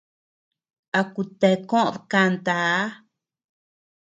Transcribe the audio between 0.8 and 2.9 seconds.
A kutea koʼod kantaa.